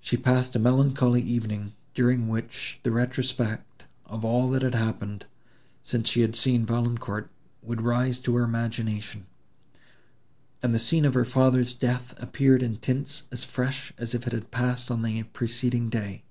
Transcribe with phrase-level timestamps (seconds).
[0.00, 5.26] She passed a melancholy evening, during which the retrospect of all that had happened,
[5.82, 7.28] since she had seen Valancourt,
[7.60, 9.26] would rise to her imagination;
[10.62, 14.32] and the scene of her father's death appeared in tints as fresh, as if it
[14.32, 16.22] had passed on the preceding day.